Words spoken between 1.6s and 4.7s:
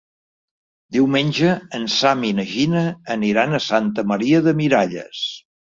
en Sam i na Gina aniran a Santa Maria de